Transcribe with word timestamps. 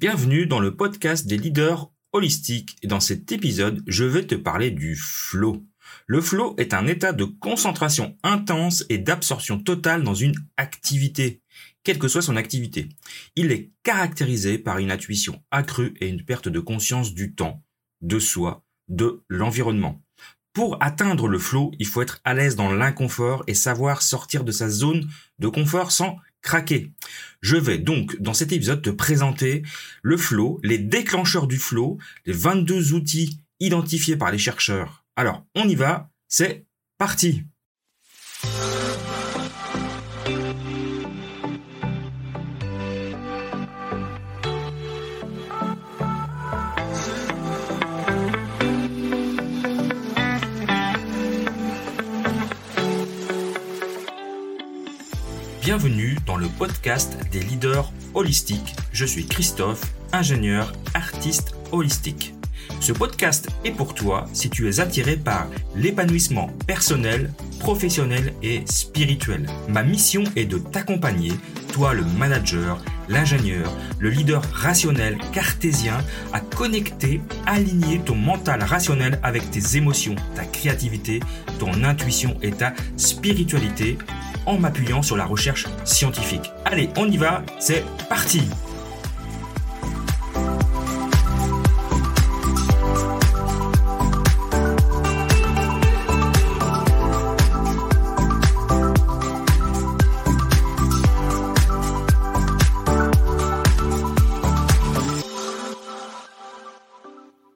Bienvenue 0.00 0.46
dans 0.46 0.60
le 0.60 0.74
podcast 0.74 1.26
des 1.26 1.36
leaders 1.36 1.90
holistiques 2.14 2.78
et 2.80 2.86
dans 2.86 3.00
cet 3.00 3.32
épisode, 3.32 3.82
je 3.86 4.04
vais 4.04 4.26
te 4.26 4.34
parler 4.34 4.70
du 4.70 4.96
flow. 4.96 5.62
Le 6.06 6.22
flow 6.22 6.54
est 6.56 6.72
un 6.72 6.86
état 6.86 7.12
de 7.12 7.24
concentration 7.24 8.16
intense 8.22 8.82
et 8.88 8.96
d'absorption 8.96 9.58
totale 9.58 10.02
dans 10.02 10.14
une 10.14 10.32
activité, 10.56 11.42
quelle 11.84 11.98
que 11.98 12.08
soit 12.08 12.22
son 12.22 12.36
activité. 12.36 12.88
Il 13.36 13.52
est 13.52 13.72
caractérisé 13.82 14.56
par 14.56 14.78
une 14.78 14.90
intuition 14.90 15.42
accrue 15.50 15.92
et 16.00 16.08
une 16.08 16.24
perte 16.24 16.48
de 16.48 16.60
conscience 16.60 17.12
du 17.12 17.34
temps, 17.34 17.62
de 18.00 18.18
soi, 18.18 18.64
de 18.88 19.22
l'environnement. 19.28 20.00
Pour 20.54 20.82
atteindre 20.82 21.28
le 21.28 21.38
flow, 21.38 21.72
il 21.78 21.86
faut 21.86 22.00
être 22.00 22.22
à 22.24 22.32
l'aise 22.32 22.56
dans 22.56 22.72
l'inconfort 22.72 23.44
et 23.48 23.54
savoir 23.54 24.00
sortir 24.00 24.44
de 24.44 24.50
sa 24.50 24.70
zone 24.70 25.10
de 25.38 25.48
confort 25.48 25.92
sans 25.92 26.16
craquer. 26.42 26.92
Je 27.40 27.56
vais 27.56 27.78
donc 27.78 28.20
dans 28.20 28.34
cet 28.34 28.52
épisode 28.52 28.82
te 28.82 28.90
présenter 28.90 29.62
le 30.02 30.16
flow, 30.16 30.60
les 30.62 30.78
déclencheurs 30.78 31.46
du 31.46 31.58
flow, 31.58 31.98
les 32.26 32.32
22 32.32 32.92
outils 32.92 33.40
identifiés 33.60 34.16
par 34.16 34.30
les 34.30 34.38
chercheurs. 34.38 35.04
Alors, 35.16 35.44
on 35.54 35.68
y 35.68 35.74
va, 35.74 36.10
c'est 36.28 36.64
parti. 36.98 37.44
Bienvenue 55.70 56.16
dans 56.26 56.36
le 56.36 56.48
podcast 56.48 57.16
des 57.30 57.38
leaders 57.38 57.92
holistiques. 58.14 58.74
Je 58.92 59.04
suis 59.04 59.24
Christophe, 59.24 59.80
ingénieur, 60.12 60.72
artiste 60.94 61.54
holistique. 61.70 62.34
Ce 62.80 62.90
podcast 62.90 63.48
est 63.64 63.70
pour 63.70 63.94
toi 63.94 64.24
si 64.32 64.50
tu 64.50 64.68
es 64.68 64.80
attiré 64.80 65.16
par 65.16 65.46
l'épanouissement 65.76 66.48
personnel, 66.66 67.32
professionnel 67.60 68.34
et 68.42 68.64
spirituel. 68.66 69.46
Ma 69.68 69.84
mission 69.84 70.24
est 70.34 70.46
de 70.46 70.58
t'accompagner, 70.58 71.34
toi 71.72 71.94
le 71.94 72.02
manager, 72.18 72.82
l'ingénieur, 73.08 73.72
le 74.00 74.10
leader 74.10 74.42
rationnel 74.52 75.18
cartésien, 75.32 75.98
à 76.32 76.40
connecter, 76.40 77.20
aligner 77.46 78.00
ton 78.00 78.16
mental 78.16 78.60
rationnel 78.64 79.20
avec 79.22 79.48
tes 79.52 79.76
émotions, 79.76 80.16
ta 80.34 80.44
créativité, 80.46 81.20
ton 81.60 81.84
intuition 81.84 82.36
et 82.42 82.50
ta 82.50 82.74
spiritualité 82.96 83.98
en 84.46 84.58
m'appuyant 84.58 85.02
sur 85.02 85.16
la 85.16 85.26
recherche 85.26 85.66
scientifique. 85.84 86.50
Allez, 86.64 86.90
on 86.96 87.10
y 87.10 87.16
va, 87.16 87.42
c'est 87.58 87.84
parti 88.08 88.42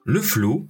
Le 0.07 0.21
flow, 0.21 0.69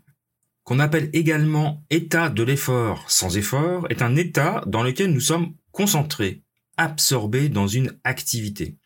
qu'on 0.63 0.79
appelle 0.79 1.09
également 1.13 1.83
état 1.89 2.29
de 2.29 2.41
l'effort 2.41 3.03
sans 3.11 3.37
effort, 3.37 3.85
est 3.89 4.01
un 4.01 4.15
état 4.15 4.63
dans 4.65 4.81
lequel 4.81 5.11
nous 5.11 5.19
sommes 5.19 5.53
concentré, 5.75 6.41
absorbé 6.77 7.49
dans 7.49 7.67
une 7.67 7.91
activité. 8.05 8.77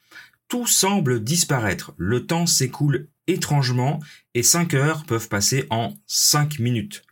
Tout 0.48 0.66
semble 0.66 1.24
disparaître, 1.24 1.94
le 1.98 2.26
temps 2.26 2.48
s'écoule 2.48 3.08
étrangement 3.28 4.00
et 4.34 4.42
5 4.42 4.74
heures 4.74 5.06
peuvent 5.06 5.30
passer 5.30 5.68
en 5.70 5.94
5 6.08 6.58
minutes. 6.58 7.04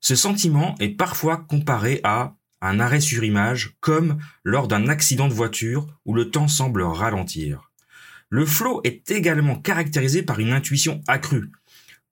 Ce 0.00 0.14
sentiment 0.14 0.74
est 0.80 0.90
parfois 0.90 1.38
comparé 1.38 2.00
à 2.04 2.36
un 2.60 2.78
arrêt 2.78 3.00
sur 3.00 3.24
image, 3.24 3.74
comme 3.80 4.18
lors 4.44 4.68
d'un 4.68 4.88
accident 4.88 5.28
de 5.28 5.34
voiture 5.34 5.86
où 6.04 6.12
le 6.12 6.30
temps 6.30 6.48
semble 6.48 6.82
ralentir. 6.82 7.70
Le 8.28 8.44
flow 8.44 8.82
est 8.84 9.10
également 9.10 9.56
caractérisé 9.56 10.22
par 10.22 10.40
une 10.40 10.52
intuition 10.52 11.00
accrue, 11.08 11.50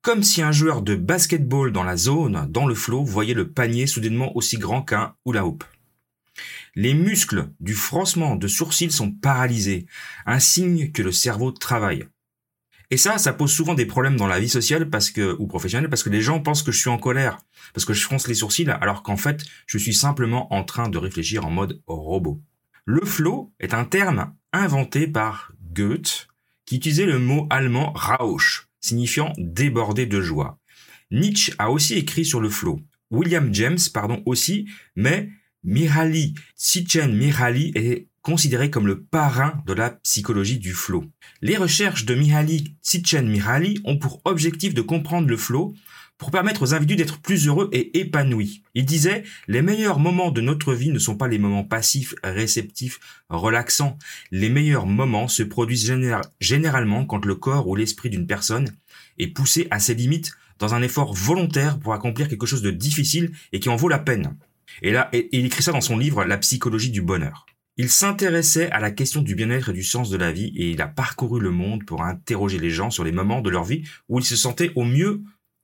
comme 0.01 0.23
si 0.23 0.41
un 0.41 0.51
joueur 0.51 0.81
de 0.81 0.95
basketball 0.95 1.71
dans 1.71 1.83
la 1.83 1.97
zone, 1.97 2.47
dans 2.49 2.65
le 2.65 2.73
flow, 2.73 3.03
voyait 3.03 3.35
le 3.35 3.51
panier 3.51 3.85
soudainement 3.85 4.35
aussi 4.35 4.57
grand 4.57 4.81
qu'un 4.81 5.13
hula 5.27 5.45
hoop. 5.45 5.63
Les 6.75 6.93
muscles 6.93 7.49
du 7.59 7.73
froncement 7.73 8.35
de 8.35 8.47
sourcils 8.47 8.91
sont 8.91 9.11
paralysés, 9.11 9.85
un 10.25 10.39
signe 10.39 10.91
que 10.91 11.01
le 11.01 11.11
cerveau 11.11 11.51
travaille. 11.51 12.05
Et 12.91 12.97
ça, 12.97 13.19
ça 13.19 13.33
pose 13.33 13.51
souvent 13.51 13.75
des 13.75 13.85
problèmes 13.85 14.15
dans 14.15 14.27
la 14.27 14.39
vie 14.39 14.49
sociale 14.49 14.89
ou 15.37 15.47
professionnelle 15.47 15.89
parce 15.89 16.03
que 16.03 16.09
les 16.09 16.21
gens 16.21 16.39
pensent 16.39 16.63
que 16.63 16.71
je 16.71 16.79
suis 16.79 16.89
en 16.89 16.97
colère, 16.97 17.37
parce 17.73 17.85
que 17.85 17.93
je 17.93 18.03
fronce 18.03 18.27
les 18.27 18.35
sourcils, 18.35 18.69
alors 18.69 19.03
qu'en 19.03 19.17
fait, 19.17 19.43
je 19.67 19.77
suis 19.77 19.93
simplement 19.93 20.51
en 20.53 20.63
train 20.63 20.89
de 20.89 20.97
réfléchir 20.97 21.45
en 21.45 21.51
mode 21.51 21.81
robot. 21.85 22.41
Le 22.85 23.05
flow 23.05 23.53
est 23.59 23.75
un 23.75 23.85
terme 23.85 24.33
inventé 24.53 25.07
par 25.07 25.51
Goethe, 25.71 26.27
qui 26.65 26.77
utilisait 26.77 27.05
le 27.05 27.19
mot 27.19 27.45
allemand 27.51 27.93
Rausch, 27.95 28.67
signifiant 28.79 29.33
déborder 29.37 30.07
de 30.07 30.21
joie. 30.21 30.57
Nietzsche 31.11 31.53
a 31.59 31.69
aussi 31.69 31.95
écrit 31.95 32.25
sur 32.25 32.41
le 32.41 32.49
flow. 32.49 32.79
William 33.11 33.53
James, 33.53 33.79
pardon, 33.93 34.23
aussi, 34.25 34.67
mais 34.95 35.29
Mihaly 35.63 36.35
Csikszentmihalyi 36.57 37.73
est 37.75 38.07
considéré 38.21 38.69
comme 38.69 38.87
le 38.87 39.01
parrain 39.01 39.61
de 39.65 39.73
la 39.73 39.89
psychologie 39.89 40.57
du 40.57 40.73
flow. 40.73 41.05
Les 41.41 41.57
recherches 41.57 42.05
de 42.05 42.15
Mihaly 42.15 42.75
Csikszentmihalyi 42.81 43.81
ont 43.83 43.97
pour 43.97 44.21
objectif 44.23 44.73
de 44.73 44.81
comprendre 44.81 45.27
le 45.27 45.37
flow 45.37 45.73
pour 46.17 46.31
permettre 46.31 46.61
aux 46.61 46.73
individus 46.73 46.97
d'être 46.97 47.19
plus 47.19 47.47
heureux 47.47 47.69
et 47.71 47.99
épanouis. 47.99 48.63
Il 48.73 48.85
disait, 48.85 49.23
les 49.47 49.61
meilleurs 49.61 49.99
moments 49.99 50.31
de 50.31 50.41
notre 50.41 50.73
vie 50.73 50.91
ne 50.91 50.99
sont 50.99 51.15
pas 51.15 51.27
les 51.27 51.39
moments 51.39 51.63
passifs, 51.63 52.13
réceptifs, 52.23 52.99
relaxants. 53.29 53.97
Les 54.31 54.49
meilleurs 54.49 54.85
moments 54.85 55.27
se 55.27 55.43
produisent 55.43 55.93
généralement 56.39 57.05
quand 57.05 57.25
le 57.25 57.35
corps 57.35 57.67
ou 57.67 57.75
l'esprit 57.75 58.09
d'une 58.09 58.27
personne 58.27 58.73
est 59.17 59.27
poussé 59.27 59.67
à 59.71 59.79
ses 59.79 59.93
limites 59.93 60.33
dans 60.59 60.73
un 60.73 60.81
effort 60.81 61.13
volontaire 61.13 61.79
pour 61.79 61.93
accomplir 61.93 62.27
quelque 62.27 62.45
chose 62.45 62.61
de 62.61 62.71
difficile 62.71 63.31
et 63.53 63.59
qui 63.59 63.69
en 63.69 63.77
vaut 63.77 63.89
la 63.89 63.99
peine. 63.99 64.35
Et 64.81 64.91
là, 64.91 65.09
il 65.13 65.45
écrit 65.45 65.63
ça 65.63 65.71
dans 65.71 65.81
son 65.81 65.97
livre 65.97 66.23
La 66.23 66.37
psychologie 66.37 66.91
du 66.91 67.01
bonheur. 67.01 67.45
Il 67.77 67.89
s'intéressait 67.89 68.69
à 68.71 68.79
la 68.79 68.91
question 68.91 69.21
du 69.21 69.35
bien-être 69.35 69.69
et 69.69 69.73
du 69.73 69.83
sens 69.83 70.09
de 70.09 70.17
la 70.17 70.33
vie 70.33 70.51
et 70.57 70.71
il 70.71 70.81
a 70.81 70.87
parcouru 70.87 71.39
le 71.39 71.51
monde 71.51 71.85
pour 71.85 72.03
interroger 72.03 72.59
les 72.59 72.69
gens 72.69 72.89
sur 72.89 73.05
les 73.05 73.13
moments 73.13 73.41
de 73.41 73.49
leur 73.49 73.63
vie 73.63 73.83
où 74.09 74.19
ils 74.19 74.25
se 74.25 74.35
sentaient 74.35 74.73
au 74.75 74.83
mieux 74.83 75.21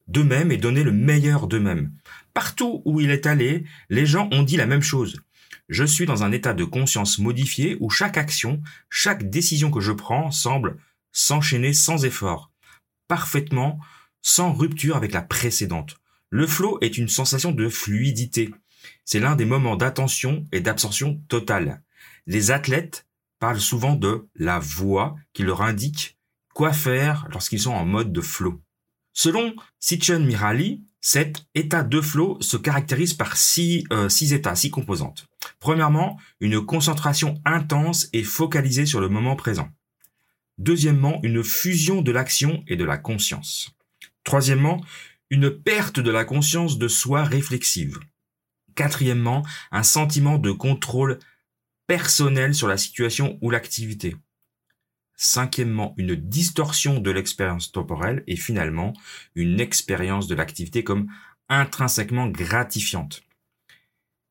d'eux-mêmes 0.08 0.52
et 0.52 0.58
donnaient 0.58 0.84
le 0.84 0.94
meilleur 0.94 1.48
d'eux-mêmes. 1.48 1.92
Partout 2.34 2.82
où 2.86 3.02
il 3.02 3.10
est 3.10 3.26
allé, 3.26 3.66
les 3.90 4.06
gens 4.06 4.30
ont 4.32 4.44
dit 4.44 4.56
la 4.56 4.66
même 4.66 4.82
chose. 4.82 5.20
Je 5.68 5.84
suis 5.84 6.06
dans 6.06 6.24
un 6.24 6.32
état 6.32 6.54
de 6.54 6.64
conscience 6.64 7.20
modifié 7.20 7.76
où 7.80 7.90
chaque 7.90 8.18
action, 8.18 8.62
chaque 8.90 9.30
décision 9.30 9.72
que 9.72 9.82
je 9.82 9.92
prends 9.92 10.32
semble 10.32 10.78
s'enchaîner 11.12 11.74
sans 11.74 12.06
effort, 12.06 12.52
parfaitement, 13.08 13.80
sans 14.22 14.54
rupture 14.54 14.96
avec 14.96 15.12
la 15.12 15.22
précédente. 15.22 15.98
Le 16.30 16.48
flow 16.48 16.78
est 16.82 16.98
une 16.98 17.08
sensation 17.08 17.52
de 17.52 17.68
fluidité, 17.70 18.52
c'est 19.04 19.20
l'un 19.20 19.36
des 19.36 19.46
moments 19.46 19.76
d'attention 19.76 20.46
et 20.52 20.62
d'absorption 20.62 21.22
totale. 21.28 21.82
Les 22.28 22.52
athlètes 22.52 23.06
parlent 23.40 23.60
souvent 23.60 23.96
de 23.96 24.28
la 24.36 24.60
voix 24.60 25.16
qui 25.34 25.44
leur 25.44 25.62
indique 25.62 26.18
quoi 26.54 26.74
faire 26.74 27.28
lorsqu'ils 27.32 27.62
sont 27.62 27.74
en 27.74 27.86
mode 27.86 28.14
de 28.14 28.22
flow. 28.22 28.62
Selon 29.14 29.56
Sitchin 29.80 30.20
Mirali, 30.20 30.84
cet 31.02 31.46
état 31.54 31.84
de 31.84 32.02
flow 32.02 32.38
se 32.42 32.58
caractérise 32.58 33.14
par 33.14 33.38
six, 33.38 33.84
euh, 33.94 34.10
six 34.10 34.34
états, 34.34 34.56
six 34.56 34.72
composantes. 34.72 35.28
Premièrement, 35.60 36.20
une 36.40 36.66
concentration 36.66 37.36
intense 37.46 38.10
et 38.14 38.24
focalisée 38.24 38.88
sur 38.88 39.00
le 39.00 39.10
moment 39.10 39.36
présent. 39.36 39.70
Deuxièmement, 40.58 41.20
une 41.22 41.44
fusion 41.44 42.02
de 42.02 42.12
l'action 42.12 42.64
et 42.68 42.76
de 42.76 42.86
la 42.86 42.98
conscience. 42.98 43.76
Troisièmement, 44.24 44.84
une 45.30 45.52
perte 45.52 46.00
de 46.00 46.12
la 46.12 46.26
conscience 46.26 46.78
de 46.78 46.88
soi 46.88 47.24
réflexive. 47.24 48.00
Quatrièmement, 48.76 49.46
un 49.72 49.84
sentiment 49.84 50.38
de 50.38 50.52
contrôle 50.52 51.20
personnel 51.88 52.54
sur 52.54 52.68
la 52.68 52.78
situation 52.78 53.38
ou 53.42 53.50
l'activité. 53.50 54.16
Cinquièmement, 55.16 55.94
une 55.98 56.16
distorsion 56.16 57.00
de 57.00 57.12
l'expérience 57.12 57.72
temporelle 57.72 58.24
et 58.28 58.36
finalement, 58.36 58.94
une 59.34 59.62
expérience 59.62 60.28
de 60.28 60.36
l'activité 60.36 60.84
comme 60.84 61.08
intrinsèquement 61.48 62.28
gratifiante. 62.28 63.22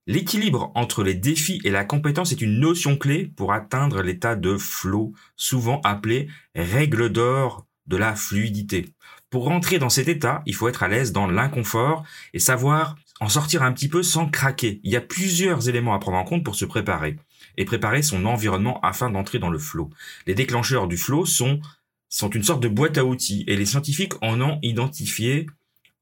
L'équilibre 0.07 0.71
entre 0.75 1.03
les 1.03 1.15
défis 1.15 1.63
et 1.65 1.71
la 1.71 1.87
compétence 1.87 2.33
est 2.33 2.43
une 2.43 2.61
notion 2.61 2.99
clé 2.99 3.33
pour 3.37 3.55
atteindre 3.55 4.03
l'état 4.03 4.37
de 4.37 4.59
flow, 4.59 5.15
souvent 5.37 5.81
appelé 5.83 6.29
règle 6.55 7.09
d'or 7.09 7.67
de 7.87 7.97
la 7.97 8.15
fluidité. 8.15 8.91
Pour 9.31 9.45
rentrer 9.45 9.79
dans 9.79 9.89
cet 9.89 10.09
état, 10.09 10.43
il 10.45 10.55
faut 10.55 10.69
être 10.69 10.83
à 10.83 10.89
l'aise 10.89 11.13
dans 11.13 11.27
l'inconfort 11.27 12.05
et 12.35 12.39
savoir 12.39 12.97
en 13.21 13.29
sortir 13.29 13.63
un 13.63 13.73
petit 13.73 13.89
peu 13.89 14.03
sans 14.03 14.29
craquer. 14.29 14.81
Il 14.83 14.93
y 14.93 14.97
a 14.97 15.01
plusieurs 15.01 15.69
éléments 15.69 15.95
à 15.95 15.99
prendre 15.99 16.19
en 16.19 16.25
compte 16.25 16.45
pour 16.45 16.57
se 16.57 16.65
préparer 16.65 17.17
et 17.57 17.65
préparer 17.65 18.03
son 18.03 18.25
environnement 18.25 18.81
afin 18.81 19.11
d'entrer 19.11 19.39
dans 19.39 19.51
le 19.51 19.59
flow. 19.59 19.91
Les 20.27 20.35
déclencheurs 20.35 20.89
du 20.89 20.97
flow 20.97 21.25
sont 21.25 21.61
sont 22.09 22.31
une 22.31 22.45
sorte 22.45 22.63
de 22.63 22.69
boîte 22.69 22.97
à 22.97 23.05
outils 23.05 23.43
et 23.49 23.57
les 23.57 23.67
scientifiques 23.67 24.13
en 24.23 24.41
ont 24.41 24.61
identifié 24.63 25.47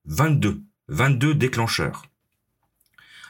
22, 0.05 0.61
22 0.89 1.35
déclencheurs. 1.35 2.05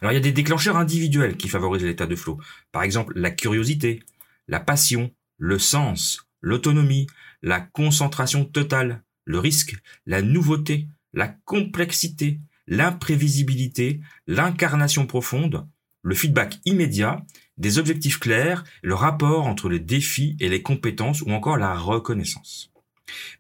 Alors 0.01 0.11
il 0.11 0.17
y 0.17 0.19
a 0.19 0.21
des 0.21 0.33
déclencheurs 0.33 0.77
individuels 0.77 1.37
qui 1.37 1.49
favorisent 1.49 1.85
l'état 1.85 2.09
de 2.09 2.17
flow. 2.17 2.41
Par 2.73 2.83
exemple, 2.83 3.13
la 3.17 3.31
curiosité, 3.31 4.03
la 4.49 4.59
passion, 4.59 5.13
le 5.39 5.61
sens, 5.61 6.27
l'autonomie, 6.41 7.07
la 7.41 7.61
concentration 7.61 8.45
totale, 8.45 9.05
le 9.25 9.39
risque, 9.39 9.77
la 10.07 10.21
nouveauté, 10.21 10.89
la 11.13 11.29
complexité, 11.29 12.41
l'imprévisibilité, 12.67 14.01
l'incarnation 14.27 15.07
profonde, 15.07 15.67
le 16.03 16.15
feedback 16.15 16.59
immédiat, 16.65 17.25
des 17.59 17.79
objectifs 17.79 18.19
clairs, 18.19 18.65
le 18.83 18.95
rapport 18.95 19.47
entre 19.47 19.69
les 19.69 19.79
défis 19.79 20.37
et 20.41 20.49
les 20.49 20.63
compétences 20.63 21.23
ou 21.23 21.31
encore 21.31 21.59
la 21.59 21.75
reconnaissance. 21.75 22.73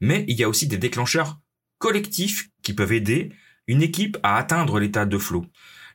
Mais 0.00 0.24
il 0.28 0.38
y 0.38 0.44
a 0.44 0.48
aussi 0.48 0.66
des 0.66 0.78
déclencheurs 0.78 1.40
collectifs 1.78 2.50
qui 2.62 2.74
peuvent 2.74 2.92
aider 2.92 3.32
une 3.66 3.82
équipe 3.82 4.19
à 4.22 4.36
atteindre 4.36 4.78
l'état 4.78 5.06
de 5.06 5.19
flow. 5.19 5.46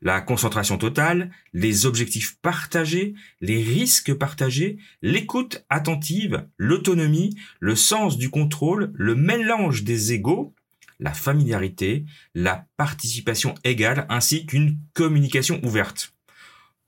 La 0.02 0.22
concentration 0.22 0.78
totale, 0.78 1.32
les 1.54 1.86
objectifs 1.86 2.38
partagés, 2.42 3.16
les 3.42 3.62
risques 3.64 4.14
partagés, 4.14 4.78
l'écoute 5.02 5.66
attentive, 5.70 6.48
l'autonomie, 6.58 7.36
le 7.60 7.76
sens 7.76 8.18
du 8.18 8.30
contrôle, 8.30 8.92
le 8.94 9.16
mélange 9.16 9.84
des 9.84 10.14
égaux, 10.14 10.54
la 11.00 11.14
familiarité, 11.14 12.06
la 12.34 12.66
participation 12.78 13.56
égale 13.64 14.06
ainsi 14.10 14.46
qu'une 14.46 14.80
communication 14.94 15.60
ouverte. 15.64 16.14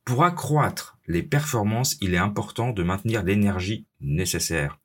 Pour 0.06 0.23
accroître 0.23 0.97
les 1.07 1.23
performances, 1.23 1.97
il 2.01 2.13
est 2.13 2.17
important 2.17 2.71
de 2.71 2.83
maintenir 2.83 3.23
l'énergie 3.23 3.85
nécessaire. 4.00 4.79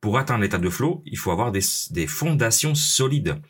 Pour 0.00 0.18
atteindre 0.18 0.42
l'état 0.42 0.58
de 0.58 0.68
flow, 0.68 1.02
il 1.06 1.16
faut 1.16 1.30
avoir 1.30 1.52
des, 1.52 1.62
des 1.90 2.06
fondations 2.06 2.74
solides. 2.74 3.40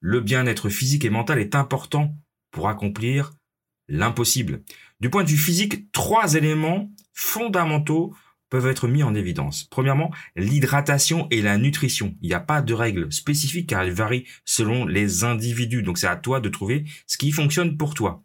Le 0.00 0.20
bien-être 0.20 0.68
physique 0.68 1.04
et 1.04 1.10
mental 1.10 1.38
est 1.38 1.54
important 1.54 2.14
pour 2.50 2.68
accomplir 2.68 3.32
l'impossible. 3.88 4.62
Du 5.00 5.10
point 5.10 5.24
de 5.24 5.28
vue 5.28 5.36
physique, 5.36 5.90
trois 5.92 6.34
éléments 6.34 6.90
fondamentaux 7.12 8.14
peuvent 8.50 8.66
être 8.66 8.88
mis 8.88 9.02
en 9.02 9.14
évidence. 9.14 9.64
Premièrement, 9.70 10.10
l'hydratation 10.36 11.26
et 11.30 11.42
la 11.42 11.58
nutrition. 11.58 12.14
Il 12.22 12.28
n'y 12.28 12.34
a 12.34 12.40
pas 12.40 12.62
de 12.62 12.74
règles 12.74 13.12
spécifiques 13.12 13.68
car 13.68 13.82
elles 13.82 13.92
varient 13.92 14.24
selon 14.44 14.86
les 14.86 15.24
individus. 15.24 15.82
Donc 15.82 15.98
c'est 15.98 16.06
à 16.06 16.16
toi 16.16 16.40
de 16.40 16.48
trouver 16.48 16.84
ce 17.06 17.18
qui 17.18 17.32
fonctionne 17.32 17.76
pour 17.76 17.94
toi. 17.94 18.22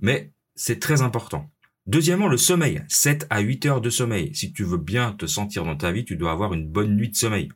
Mais 0.00 0.30
c'est 0.54 0.80
très 0.80 1.02
important. 1.02 1.50
Deuxièmement, 1.86 2.28
le 2.28 2.38
sommeil. 2.38 2.82
7 2.88 3.26
à 3.28 3.40
8 3.40 3.66
heures 3.66 3.80
de 3.80 3.90
sommeil. 3.90 4.34
Si 4.34 4.52
tu 4.52 4.64
veux 4.64 4.78
bien 4.78 5.12
te 5.12 5.26
sentir 5.26 5.64
dans 5.64 5.76
ta 5.76 5.92
vie, 5.92 6.04
tu 6.04 6.16
dois 6.16 6.32
avoir 6.32 6.54
une 6.54 6.66
bonne 6.66 6.96
nuit 6.96 7.10
de 7.10 7.16
sommeil. 7.16 7.50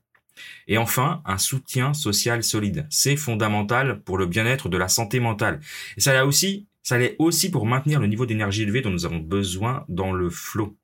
Et 0.67 0.79
enfin, 0.79 1.23
un 1.25 1.39
soutien 1.39 1.95
social 1.95 2.43
solide. 2.43 2.87
C'est 2.91 3.17
fondamental 3.17 4.03
pour 4.03 4.19
le 4.19 4.27
bien-être 4.27 4.69
de 4.69 4.77
la 4.77 4.89
santé 4.89 5.19
mentale. 5.19 5.61
Et 5.97 6.01
ça 6.01 6.13
là 6.13 6.27
aussi, 6.27 6.67
ça 6.83 6.99
l'est 6.99 7.17
aussi 7.19 7.51
pour 7.51 7.67
maintenir 7.67 8.01
le 8.01 8.07
niveau 8.07 8.27
d'énergie 8.27 8.63
élevé 8.63 8.83
dont 8.83 8.91
nous 8.91 9.07
avons 9.07 9.19
besoin 9.19 9.85
dans 9.89 10.13
le 10.13 10.31
flot. 10.31 10.77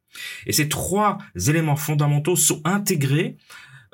Et 0.46 0.52
ces 0.52 0.68
trois 0.68 1.18
éléments 1.48 1.76
fondamentaux 1.76 2.36
sont 2.36 2.60
intégrés, 2.64 3.36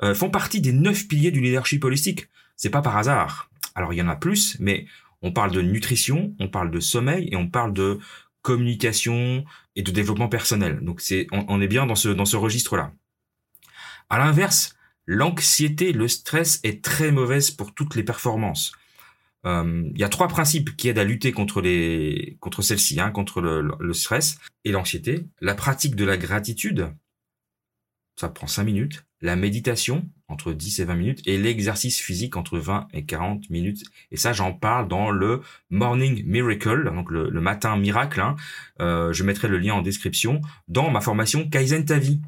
euh, 0.03 0.15
font 0.15 0.29
partie 0.29 0.61
des 0.61 0.73
neuf 0.73 1.07
piliers 1.07 1.31
du 1.31 1.41
leadership 1.41 1.83
holistique. 1.83 2.27
C'est 2.55 2.69
pas 2.69 2.81
par 2.81 2.97
hasard. 2.97 3.49
Alors 3.75 3.93
il 3.93 3.97
y 3.97 4.01
en 4.01 4.07
a 4.07 4.15
plus, 4.15 4.57
mais 4.59 4.85
on 5.21 5.31
parle 5.31 5.51
de 5.51 5.61
nutrition, 5.61 6.35
on 6.39 6.47
parle 6.47 6.71
de 6.71 6.79
sommeil 6.79 7.29
et 7.31 7.35
on 7.35 7.47
parle 7.47 7.73
de 7.73 7.99
communication 8.41 9.45
et 9.75 9.83
de 9.83 9.91
développement 9.91 10.29
personnel. 10.29 10.79
Donc 10.81 11.01
c'est, 11.01 11.27
on, 11.31 11.61
est 11.61 11.67
bien 11.67 11.85
dans 11.85 11.95
ce, 11.95 12.09
dans 12.09 12.25
ce 12.25 12.37
registre-là. 12.37 12.91
À 14.09 14.17
l'inverse, 14.17 14.75
l'anxiété, 15.05 15.93
le 15.93 16.07
stress 16.07 16.59
est 16.63 16.83
très 16.83 17.11
mauvaise 17.11 17.51
pour 17.51 17.73
toutes 17.73 17.95
les 17.95 18.03
performances. 18.03 18.73
Euh, 19.45 19.89
il 19.93 19.99
y 19.99 20.03
a 20.03 20.09
trois 20.09 20.27
principes 20.27 20.75
qui 20.75 20.87
aident 20.89 20.99
à 20.99 21.03
lutter 21.03 21.31
contre 21.31 21.61
les 21.61 22.37
contre 22.39 22.61
celle-ci, 22.61 22.99
hein, 22.99 23.11
contre 23.11 23.41
le, 23.41 23.93
stress 23.93 24.37
et 24.65 24.71
l'anxiété. 24.71 25.25
La 25.39 25.55
pratique 25.55 25.95
de 25.95 26.05
la 26.05 26.17
gratitude, 26.17 26.93
ça 28.19 28.29
prend 28.29 28.47
5 28.47 28.63
minutes. 28.63 29.05
La 29.21 29.35
méditation, 29.35 30.09
entre 30.27 30.53
10 30.53 30.79
et 30.79 30.85
20 30.85 30.95
minutes. 30.95 31.21
Et 31.25 31.37
l'exercice 31.37 31.99
physique, 31.99 32.35
entre 32.35 32.57
20 32.59 32.87
et 32.93 33.05
40 33.05 33.49
minutes. 33.49 33.83
Et 34.11 34.17
ça, 34.17 34.33
j'en 34.33 34.53
parle 34.53 34.87
dans 34.87 35.11
le 35.11 35.41
Morning 35.69 36.23
Miracle, 36.25 36.85
donc 36.85 37.11
le, 37.11 37.29
le 37.29 37.41
matin 37.41 37.77
miracle. 37.77 38.19
Hein. 38.19 38.35
Euh, 38.79 39.13
je 39.13 39.23
mettrai 39.23 39.47
le 39.47 39.57
lien 39.57 39.73
en 39.73 39.81
description 39.81 40.41
dans 40.67 40.89
ma 40.89 41.01
formation 41.01 41.49
Kaizen 41.49 41.85
Ta 41.85 41.97
Vie. 41.97 42.21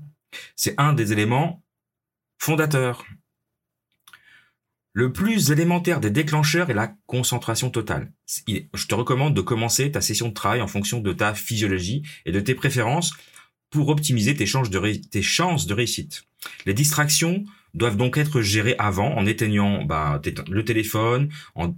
C'est 0.56 0.75
un 0.80 0.94
des 0.94 1.13
éléments 1.13 1.63
fondateurs. 2.39 3.06
Le 4.95 5.12
plus 5.12 5.50
élémentaire 5.50 6.00
des 6.00 6.12
déclencheurs 6.12 6.69
est 6.69 6.75
la 6.75 6.95
concentration 7.07 7.72
totale. 7.72 8.12
Je 8.48 8.86
te 8.88 8.94
recommande 8.94 9.34
de 9.34 9.42
commencer 9.42 9.92
ta 9.92 10.01
session 10.01 10.30
de 10.30 10.34
travail 10.34 10.62
en 10.62 10.68
fonction 10.68 11.00
de 11.00 11.12
ta 11.13 11.34
physiologie 11.34 12.04
et 12.28 12.31
de 12.31 12.40
tes 12.40 12.54
préférences 12.54 13.12
pour 13.72 13.90
optimiser 13.90 14.36
tes 14.36 14.45
chances 14.45 14.69
de, 14.69 15.74
réussite. 15.74 16.25
Les 16.68 16.75
distractions 16.75 17.44
doivent 17.74 17.98
donc 17.98 18.18
être 18.18 18.42
gérées 18.42 18.75
avant 18.78 19.18
en 19.18 19.25
éteignant 19.25 19.84
bah, 19.84 20.22
le 20.48 20.63
téléphone, 20.63 21.30
en, 21.56 21.74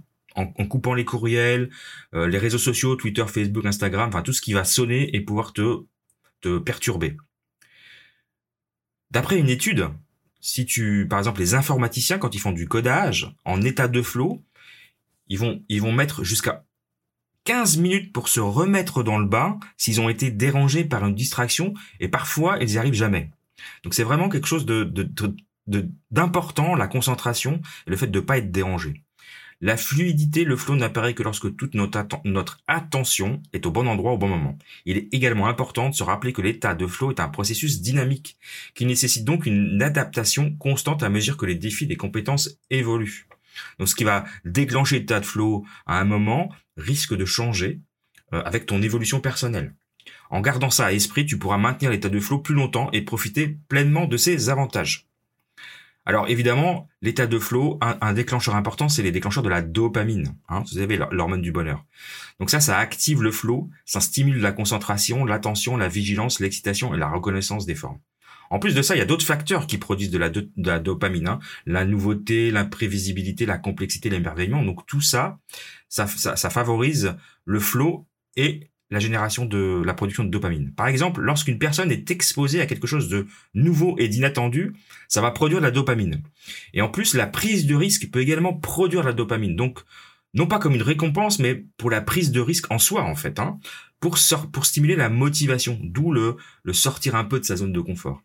coupant 0.68 0.92
les 0.92 1.06
courriels, 1.06 1.70
euh, 2.12 2.28
les 2.28 2.36
réseaux 2.36 2.58
sociaux, 2.58 2.96
Twitter, 2.96 3.24
Facebook, 3.26 3.64
Instagram, 3.64 4.10
enfin 4.10 4.20
tout 4.20 4.34
ce 4.34 4.42
qui 4.42 4.52
va 4.52 4.64
sonner 4.64 5.16
et 5.16 5.22
pouvoir 5.22 5.54
te 5.54 6.58
perturber. 6.58 7.16
D'après 9.10 9.38
une 9.38 9.48
étude, 9.48 9.88
si 10.46 10.64
tu, 10.64 11.08
par 11.10 11.18
exemple, 11.18 11.40
les 11.40 11.54
informaticiens, 11.54 12.18
quand 12.18 12.36
ils 12.36 12.38
font 12.38 12.52
du 12.52 12.68
codage 12.68 13.34
en 13.44 13.62
état 13.62 13.88
de 13.88 14.00
flow, 14.00 14.44
ils 15.26 15.40
vont, 15.40 15.60
ils 15.68 15.82
vont 15.82 15.90
mettre 15.90 16.22
jusqu'à 16.22 16.64
15 17.42 17.78
minutes 17.78 18.12
pour 18.12 18.28
se 18.28 18.38
remettre 18.38 19.02
dans 19.02 19.18
le 19.18 19.26
bain 19.26 19.58
s'ils 19.76 20.00
ont 20.00 20.08
été 20.08 20.30
dérangés 20.30 20.84
par 20.84 21.04
une 21.04 21.16
distraction 21.16 21.74
et 21.98 22.06
parfois 22.06 22.58
ils 22.60 22.68
n'y 22.68 22.78
arrivent 22.78 22.94
jamais. 22.94 23.32
Donc 23.82 23.94
c'est 23.94 24.04
vraiment 24.04 24.28
quelque 24.28 24.46
chose 24.46 24.66
de, 24.66 24.84
d'important, 26.12 26.76
la 26.76 26.86
concentration 26.86 27.60
et 27.88 27.90
le 27.90 27.96
fait 27.96 28.06
de 28.06 28.20
ne 28.20 28.24
pas 28.24 28.38
être 28.38 28.52
dérangé. 28.52 29.02
La 29.62 29.78
fluidité, 29.78 30.44
le 30.44 30.56
flow 30.56 30.76
n'apparaît 30.76 31.14
que 31.14 31.22
lorsque 31.22 31.56
toute 31.56 31.74
notre, 31.74 32.58
attention 32.66 33.42
est 33.54 33.64
au 33.64 33.70
bon 33.70 33.86
endroit 33.86 34.12
au 34.12 34.18
bon 34.18 34.28
moment. 34.28 34.58
Il 34.84 34.98
est 34.98 35.08
également 35.12 35.46
important 35.46 35.88
de 35.88 35.94
se 35.94 36.02
rappeler 36.02 36.34
que 36.34 36.42
l'état 36.42 36.74
de 36.74 36.86
flow 36.86 37.10
est 37.10 37.20
un 37.20 37.28
processus 37.28 37.80
dynamique 37.80 38.36
qui 38.74 38.84
nécessite 38.84 39.24
donc 39.24 39.46
une 39.46 39.80
adaptation 39.80 40.54
constante 40.56 41.02
à 41.02 41.08
mesure 41.08 41.38
que 41.38 41.46
les 41.46 41.54
défis 41.54 41.86
des 41.86 41.96
compétences 41.96 42.58
évoluent. 42.68 43.28
Donc 43.78 43.88
ce 43.88 43.94
qui 43.94 44.04
va 44.04 44.24
déclencher 44.44 44.98
l'état 44.98 45.20
de 45.20 45.26
flow 45.26 45.64
à 45.86 45.98
un 45.98 46.04
moment 46.04 46.50
risque 46.76 47.16
de 47.16 47.24
changer 47.24 47.80
euh, 48.34 48.42
avec 48.42 48.66
ton 48.66 48.82
évolution 48.82 49.20
personnelle. 49.20 49.74
En 50.28 50.42
gardant 50.42 50.70
ça 50.70 50.86
à 50.86 50.92
esprit, 50.92 51.24
tu 51.24 51.38
pourras 51.38 51.56
maintenir 51.56 51.90
l'état 51.90 52.10
de 52.10 52.20
flow 52.20 52.40
plus 52.40 52.54
longtemps 52.54 52.90
et 52.92 53.02
profiter 53.02 53.56
pleinement 53.68 54.06
de 54.06 54.18
ses 54.18 54.50
avantages. 54.50 55.06
Alors 56.06 56.28
évidemment, 56.28 56.88
l'état 57.02 57.26
de 57.26 57.38
flow, 57.38 57.78
un, 57.80 58.12
déclencheur 58.12 58.54
important, 58.54 58.88
c'est 58.88 59.02
les 59.02 59.10
déclencheurs 59.10 59.42
de 59.42 59.48
la 59.48 59.60
dopamine. 59.60 60.36
Hein, 60.48 60.60
vous 60.60 60.78
savez, 60.78 60.96
l'hormone 61.10 61.42
du 61.42 61.50
bonheur. 61.50 61.84
Donc 62.38 62.48
ça, 62.48 62.60
ça 62.60 62.78
active 62.78 63.22
le 63.22 63.32
flow, 63.32 63.68
ça 63.84 64.00
stimule 64.00 64.40
la 64.40 64.52
concentration, 64.52 65.24
l'attention, 65.24 65.76
la 65.76 65.88
vigilance, 65.88 66.38
l'excitation 66.38 66.94
et 66.94 66.98
la 66.98 67.08
reconnaissance 67.08 67.66
des 67.66 67.74
formes. 67.74 67.98
En 68.50 68.60
plus 68.60 68.76
de 68.76 68.82
ça, 68.82 68.94
il 68.94 68.98
y 68.98 69.02
a 69.02 69.06
d'autres 69.06 69.26
facteurs 69.26 69.66
qui 69.66 69.78
produisent 69.78 70.12
de 70.12 70.18
la, 70.18 70.78
dopamine, 70.78 71.26
hein. 71.26 71.40
la 71.66 71.84
nouveauté, 71.84 72.52
l'imprévisibilité, 72.52 73.44
la 73.44 73.58
complexité, 73.58 74.08
l'émerveillement. 74.08 74.62
Donc 74.62 74.86
tout 74.86 75.00
ça 75.00 75.40
ça, 75.88 76.06
ça, 76.06 76.36
ça 76.36 76.50
favorise 76.50 77.16
le 77.44 77.58
flow 77.58 78.06
et 78.36 78.70
la 78.90 78.98
génération 79.00 79.44
de 79.44 79.82
la 79.84 79.94
production 79.94 80.24
de 80.24 80.30
dopamine. 80.30 80.72
Par 80.72 80.86
exemple, 80.86 81.20
lorsqu'une 81.20 81.58
personne 81.58 81.90
est 81.90 82.10
exposée 82.10 82.60
à 82.60 82.66
quelque 82.66 82.86
chose 82.86 83.08
de 83.08 83.26
nouveau 83.54 83.96
et 83.98 84.08
d'inattendu, 84.08 84.74
ça 85.08 85.20
va 85.20 85.30
produire 85.30 85.58
de 85.60 85.64
la 85.64 85.70
dopamine. 85.70 86.22
Et 86.72 86.82
en 86.82 86.88
plus, 86.88 87.14
la 87.14 87.26
prise 87.26 87.66
de 87.66 87.74
risque 87.74 88.10
peut 88.10 88.20
également 88.20 88.54
produire 88.54 89.02
de 89.02 89.06
la 89.06 89.12
dopamine. 89.12 89.56
Donc, 89.56 89.80
non 90.34 90.46
pas 90.46 90.58
comme 90.58 90.74
une 90.74 90.82
récompense, 90.82 91.38
mais 91.38 91.64
pour 91.78 91.90
la 91.90 92.00
prise 92.00 92.30
de 92.30 92.40
risque 92.40 92.70
en 92.70 92.78
soi, 92.78 93.02
en 93.02 93.16
fait, 93.16 93.38
hein, 93.38 93.58
pour, 93.98 94.18
pour 94.52 94.66
stimuler 94.66 94.94
la 94.94 95.08
motivation, 95.08 95.78
d'où 95.82 96.12
le, 96.12 96.36
le 96.62 96.72
sortir 96.72 97.16
un 97.16 97.24
peu 97.24 97.40
de 97.40 97.44
sa 97.44 97.56
zone 97.56 97.72
de 97.72 97.80
confort. 97.80 98.22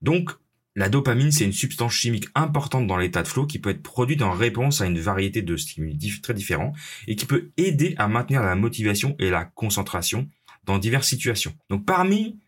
Donc, 0.00 0.32
la 0.74 0.88
dopamine, 0.88 1.30
c'est 1.30 1.44
une 1.44 1.52
substance 1.52 1.92
chimique 1.92 2.28
importante 2.34 2.86
dans 2.86 2.96
l'état 2.96 3.22
de 3.22 3.28
flow 3.28 3.46
qui 3.46 3.58
peut 3.58 3.70
être 3.70 3.82
produite 3.82 4.22
en 4.22 4.32
réponse 4.32 4.80
à 4.80 4.86
une 4.86 4.98
variété 4.98 5.42
de 5.42 5.56
stimuli 5.56 5.98
très 6.22 6.32
différents 6.32 6.72
et 7.06 7.16
qui 7.16 7.26
peut 7.26 7.50
aider 7.58 7.94
à 7.98 8.08
maintenir 8.08 8.42
la 8.42 8.54
motivation 8.54 9.14
et 9.18 9.28
la 9.28 9.44
concentration 9.44 10.28
dans 10.64 10.78
diverses 10.78 11.08
situations. 11.08 11.52
Donc 11.68 11.84
parmi 11.84 12.38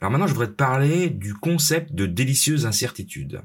Alors 0.02 0.12
maintenant, 0.12 0.26
je 0.26 0.34
voudrais 0.34 0.48
te 0.48 0.54
parler 0.54 1.12
du 1.12 1.36
concept 1.36 1.94
de 1.94 2.08
délicieuse 2.08 2.66
incertitude. 2.66 3.44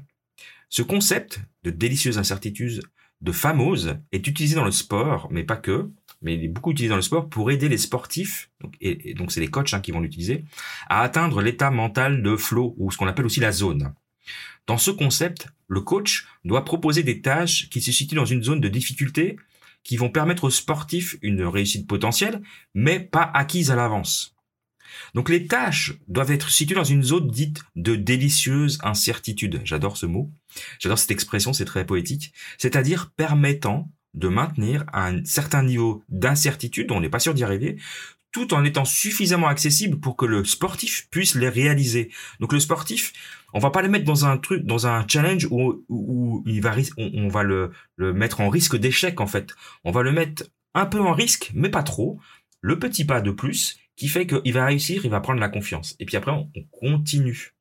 Ce 0.69 0.81
concept 0.81 1.39
de 1.63 1.69
délicieuse 1.69 2.17
incertitude 2.17 2.81
de 3.21 3.31
famose 3.31 3.99
est 4.11 4.27
utilisé 4.27 4.55
dans 4.55 4.65
le 4.65 4.71
sport, 4.71 5.27
mais 5.29 5.43
pas 5.43 5.57
que, 5.57 5.91
mais 6.21 6.35
il 6.35 6.43
est 6.43 6.47
beaucoup 6.47 6.71
utilisé 6.71 6.89
dans 6.89 6.95
le 6.95 7.01
sport 7.01 7.29
pour 7.29 7.51
aider 7.51 7.69
les 7.69 7.77
sportifs, 7.77 8.49
donc, 8.61 8.75
et, 8.81 9.13
donc 9.13 9.31
c'est 9.31 9.39
les 9.39 9.47
coachs 9.47 9.73
hein, 9.73 9.81
qui 9.81 9.91
vont 9.91 9.99
l'utiliser, 9.99 10.45
à 10.89 11.01
atteindre 11.01 11.41
l'état 11.41 11.71
mental 11.71 12.21
de 12.23 12.35
flow, 12.35 12.75
ou 12.77 12.91
ce 12.91 12.97
qu'on 12.97 13.07
appelle 13.07 13.25
aussi 13.25 13.39
la 13.39 13.51
zone. 13.51 13.93
Dans 14.67 14.77
ce 14.77 14.91
concept, 14.91 15.47
le 15.67 15.81
coach 15.81 16.27
doit 16.45 16.65
proposer 16.65 17.03
des 17.03 17.21
tâches 17.21 17.69
qui 17.69 17.81
se 17.81 17.91
situent 17.91 18.15
dans 18.15 18.25
une 18.25 18.43
zone 18.43 18.61
de 18.61 18.67
difficulté 18.67 19.37
qui 19.83 19.97
vont 19.97 20.09
permettre 20.09 20.43
aux 20.43 20.51
sportifs 20.51 21.17
une 21.21 21.43
réussite 21.43 21.87
potentielle, 21.87 22.41
mais 22.75 22.99
pas 22.99 23.29
acquise 23.33 23.71
à 23.71 23.75
l'avance. 23.75 24.35
Donc 25.13 25.29
les 25.29 25.47
tâches 25.47 25.93
doivent 26.07 26.31
être 26.31 26.49
situées 26.49 26.75
dans 26.75 26.83
une 26.83 27.03
zone 27.03 27.29
dite 27.29 27.63
de 27.75 27.95
délicieuse 27.95 28.77
incertitude. 28.83 29.61
J'adore 29.63 29.97
ce 29.97 30.05
mot. 30.05 30.31
J'adore 30.79 30.99
cette 30.99 31.11
expression, 31.11 31.53
c'est 31.53 31.65
très 31.65 31.85
poétique. 31.85 32.33
C'est-à-dire 32.57 33.11
permettant 33.15 33.89
de 34.13 34.27
maintenir 34.27 34.85
un 34.93 35.23
certain 35.25 35.63
niveau 35.63 36.03
d'incertitude, 36.09 36.91
on 36.91 37.01
n'est 37.01 37.09
pas 37.09 37.19
sûr 37.19 37.33
d'y 37.33 37.43
arriver, 37.43 37.77
tout 38.31 38.53
en 38.53 38.63
étant 38.63 38.85
suffisamment 38.85 39.47
accessible 39.47 39.99
pour 39.99 40.15
que 40.15 40.25
le 40.25 40.45
sportif 40.45 41.07
puisse 41.11 41.35
les 41.35 41.49
réaliser. 41.49 42.11
Donc 42.39 42.53
le 42.53 42.59
sportif, 42.59 43.13
on 43.53 43.59
va 43.59 43.71
pas 43.71 43.81
le 43.81 43.89
mettre 43.89 44.05
dans 44.05 44.25
un 44.25 44.37
truc, 44.37 44.63
dans 44.63 44.87
un 44.87 45.05
challenge 45.07 45.47
où, 45.51 45.83
où, 45.89 46.43
il 46.45 46.61
va, 46.61 46.75
on, 46.97 47.27
va 47.27 47.43
le, 47.43 47.71
le 47.97 48.13
mettre 48.13 48.39
en 48.41 48.49
risque 48.49 48.77
d'échec 48.77 49.19
en 49.19 49.27
fait. 49.27 49.53
On 49.83 49.91
va 49.91 50.01
le 50.01 50.11
mettre 50.11 50.43
un 50.73 50.85
peu 50.85 51.01
en 51.01 51.13
risque, 51.13 51.51
mais 51.53 51.69
pas 51.69 51.83
trop. 51.83 52.19
Le 52.61 52.79
petit 52.79 53.05
pas 53.05 53.21
de 53.21 53.31
plus 53.31 53.77
qui 53.95 54.07
fait 54.07 54.25
qu'il 54.25 54.53
va 54.53 54.65
réussir, 54.65 55.03
il 55.03 55.11
va 55.11 55.19
prendre 55.19 55.39
la 55.39 55.49
confiance. 55.49 55.95
Et 55.99 56.05
puis 56.05 56.15
après, 56.15 56.31
on, 56.31 56.49
continue, 56.71 57.53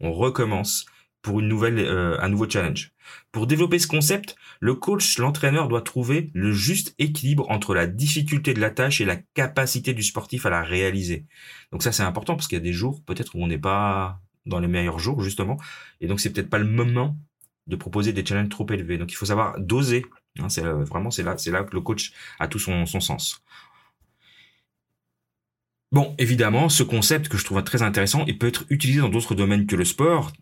on 0.00 0.12
recommence 0.12 0.86
pour 1.26 1.40
une 1.40 1.48
nouvelle, 1.48 1.80
euh, 1.80 2.16
un 2.20 2.28
nouveau 2.28 2.48
challenge. 2.48 2.92
Pour 3.32 3.48
développer 3.48 3.80
ce 3.80 3.88
concept, 3.88 4.36
le 4.60 4.76
coach, 4.76 5.18
l'entraîneur 5.18 5.66
doit 5.66 5.82
trouver 5.82 6.30
le 6.34 6.52
juste 6.52 6.94
équilibre 7.00 7.50
entre 7.50 7.74
la 7.74 7.88
difficulté 7.88 8.54
de 8.54 8.60
la 8.60 8.70
tâche 8.70 9.00
et 9.00 9.04
la 9.04 9.16
capacité 9.34 9.92
du 9.92 10.04
sportif 10.04 10.46
à 10.46 10.50
la 10.50 10.62
réaliser. 10.62 11.26
Donc 11.72 11.82
ça 11.82 11.90
c'est 11.90 12.04
important 12.04 12.36
parce 12.36 12.46
qu'il 12.46 12.58
y 12.58 12.60
a 12.60 12.62
des 12.62 12.72
jours 12.72 13.02
peut-être 13.04 13.34
où 13.34 13.42
on 13.42 13.48
n'est 13.48 13.58
pas 13.58 14.20
dans 14.46 14.60
les 14.60 14.68
meilleurs 14.68 15.00
jours 15.00 15.20
justement, 15.20 15.56
et 16.00 16.06
donc 16.06 16.20
c'est 16.20 16.32
peut-être 16.32 16.48
pas 16.48 16.58
le 16.58 16.64
moment 16.64 17.18
de 17.66 17.74
proposer 17.74 18.12
des 18.12 18.24
challenges 18.24 18.48
trop 18.48 18.66
élevés. 18.70 18.96
Donc 18.96 19.10
il 19.10 19.16
faut 19.16 19.26
savoir 19.26 19.58
doser. 19.58 20.06
Hein, 20.38 20.48
c'est 20.48 20.64
euh, 20.64 20.84
vraiment 20.84 21.10
c'est 21.10 21.24
là 21.24 21.36
c'est 21.38 21.50
là 21.50 21.64
que 21.64 21.74
le 21.74 21.80
coach 21.80 22.12
a 22.38 22.46
tout 22.46 22.60
son, 22.60 22.86
son 22.86 23.00
sens. 23.00 23.42
Bon, 25.92 26.14
évidemment, 26.18 26.68
ce 26.68 26.82
concept 26.82 27.28
que 27.28 27.38
je 27.38 27.44
trouve 27.44 27.62
très 27.62 27.82
intéressant, 27.82 28.24
il 28.26 28.38
peut 28.38 28.48
être 28.48 28.64
utilisé 28.70 29.00
dans 29.00 29.08
d'autres 29.08 29.34
domaines 29.34 29.66
que 29.66 29.76
le 29.76 29.84
sport, 29.84 30.32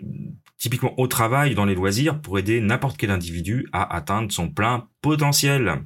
typiquement 0.57 0.99
au 0.99 1.07
travail, 1.07 1.55
dans 1.55 1.67
les 1.67 1.75
loisirs, 1.75 2.21
pour 2.21 2.39
aider 2.39 2.61
n'importe 2.61 2.97
quel 2.97 3.11
individu 3.11 3.69
à 3.73 3.95
atteindre 3.95 4.33
son 4.33 4.49
plein 4.49 4.89
potentiel. 5.03 5.83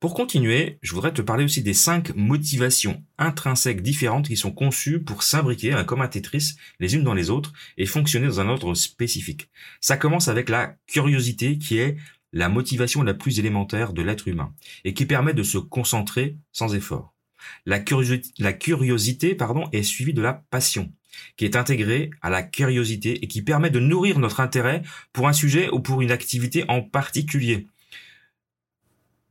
Pour 0.00 0.14
continuer, 0.14 0.78
je 0.82 0.94
voudrais 0.94 1.12
te 1.12 1.22
parler 1.22 1.44
aussi 1.44 1.62
des 1.62 1.74
cinq 1.74 2.14
motivations 2.14 3.02
intrinsèques 3.18 3.82
différentes 3.82 4.28
qui 4.28 4.36
sont 4.36 4.52
conçues 4.52 5.02
pour 5.02 5.22
s'imbriquer 5.22 5.72
un 5.72 5.84
comme 5.84 6.02
un 6.02 6.08
Tetris 6.08 6.56
les 6.80 6.94
unes 6.94 7.02
dans 7.02 7.14
les 7.14 7.30
autres 7.30 7.52
et 7.78 7.86
fonctionner 7.86 8.26
dans 8.26 8.40
un 8.40 8.48
ordre 8.48 8.74
spécifique. 8.74 9.50
Ça 9.80 9.96
commence 9.96 10.28
avec 10.28 10.48
la 10.48 10.76
curiosité 10.86 11.58
qui 11.58 11.78
est 11.78 11.96
la 12.32 12.50
motivation 12.50 13.02
la 13.02 13.14
plus 13.14 13.38
élémentaire 13.38 13.94
de 13.94 14.02
l'être 14.02 14.28
humain 14.28 14.54
et 14.84 14.92
qui 14.94 15.06
permet 15.06 15.34
de 15.34 15.42
se 15.42 15.58
concentrer 15.58 16.36
sans 16.52 16.74
effort. 16.74 17.15
La, 17.64 17.78
curiosité, 17.78 19.34
pardon, 19.34 19.68
est 19.72 19.82
suivie 19.82 20.14
de 20.14 20.22
la 20.22 20.44
passion, 20.50 20.92
qui 21.36 21.44
est 21.44 21.56
intégrée 21.56 22.10
à 22.22 22.30
la 22.30 22.42
curiosité 22.42 23.24
et 23.24 23.28
qui 23.28 23.42
permet 23.42 23.70
de 23.70 23.80
nourrir 23.80 24.18
notre 24.18 24.40
intérêt 24.40 24.82
pour 25.12 25.28
un 25.28 25.32
sujet 25.32 25.70
ou 25.70 25.80
pour 25.80 26.02
une 26.02 26.10
activité 26.10 26.64
en 26.68 26.82
particulier. 26.82 27.66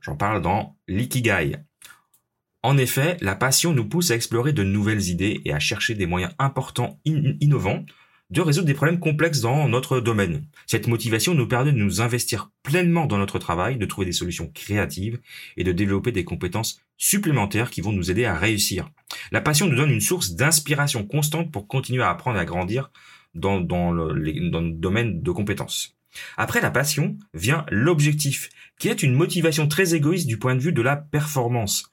J'en 0.00 0.16
parle 0.16 0.42
dans 0.42 0.76
l'ikigai. 0.86 1.56
En 2.62 2.78
effet, 2.78 3.16
la 3.20 3.36
passion 3.36 3.72
nous 3.72 3.88
pousse 3.88 4.10
à 4.10 4.16
explorer 4.16 4.52
de 4.52 4.64
nouvelles 4.64 5.08
idées 5.08 5.40
et 5.44 5.52
à 5.52 5.60
chercher 5.60 5.94
des 5.94 6.06
moyens 6.06 6.32
importants, 6.38 7.00
innovants 7.04 7.84
de 8.30 8.40
résoudre 8.40 8.66
des 8.66 8.74
problèmes 8.74 8.98
complexes 8.98 9.40
dans 9.40 9.68
notre 9.68 10.00
domaine. 10.00 10.44
Cette 10.66 10.88
motivation 10.88 11.34
nous 11.34 11.46
permet 11.46 11.72
de 11.72 11.78
nous 11.78 12.00
investir 12.00 12.50
pleinement 12.62 13.06
dans 13.06 13.18
notre 13.18 13.38
travail, 13.38 13.76
de 13.76 13.86
trouver 13.86 14.06
des 14.06 14.12
solutions 14.12 14.50
créatives 14.52 15.20
et 15.56 15.64
de 15.64 15.72
développer 15.72 16.12
des 16.12 16.24
compétences 16.24 16.80
supplémentaires 16.96 17.70
qui 17.70 17.80
vont 17.80 17.92
nous 17.92 18.10
aider 18.10 18.24
à 18.24 18.34
réussir. 18.34 18.90
La 19.30 19.40
passion 19.40 19.66
nous 19.66 19.76
donne 19.76 19.90
une 19.90 20.00
source 20.00 20.32
d'inspiration 20.32 21.06
constante 21.06 21.52
pour 21.52 21.68
continuer 21.68 22.02
à 22.02 22.10
apprendre 22.10 22.38
et 22.38 22.40
à 22.40 22.44
grandir 22.44 22.90
dans, 23.34 23.60
dans, 23.60 23.92
le, 23.92 24.50
dans 24.50 24.60
le 24.60 24.72
domaine 24.72 25.22
de 25.22 25.30
compétences. 25.30 25.96
Après 26.36 26.60
la 26.60 26.70
passion 26.70 27.16
vient 27.34 27.66
l'objectif, 27.70 28.48
qui 28.78 28.88
est 28.88 29.02
une 29.02 29.14
motivation 29.14 29.68
très 29.68 29.94
égoïste 29.94 30.26
du 30.26 30.38
point 30.38 30.54
de 30.54 30.60
vue 30.60 30.72
de 30.72 30.82
la 30.82 30.96
performance. 30.96 31.84